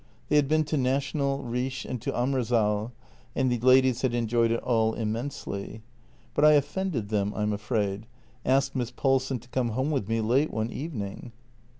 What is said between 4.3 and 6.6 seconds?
it all immensely." But I